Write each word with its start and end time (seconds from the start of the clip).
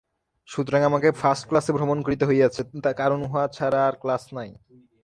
সুতরাং 0.49 0.81
আমাকে 0.89 1.09
ফার্ষ্ট 1.21 1.43
ক্লাসে 1.49 1.71
ভ্রমণ 1.77 1.97
করিতে 2.05 2.23
হইয়াছে, 2.29 2.61
কারণ 3.01 3.19
উহা 3.27 3.43
ছাড়া 3.55 3.79
আর 3.87 3.95
ক্লাস 4.01 4.23
নাই। 4.37 4.49